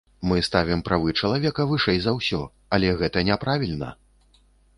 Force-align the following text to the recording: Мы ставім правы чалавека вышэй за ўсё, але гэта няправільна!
Мы 0.29 0.37
ставім 0.47 0.79
правы 0.87 1.13
чалавека 1.21 1.65
вышэй 1.73 1.99
за 2.07 2.15
ўсё, 2.17 2.41
але 2.79 2.87
гэта 3.03 3.25
няправільна! 3.29 3.93